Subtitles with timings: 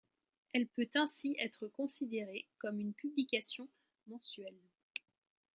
[0.53, 3.69] Elle peut ainsi être considérée comme une publication
[4.07, 4.59] mensuelle.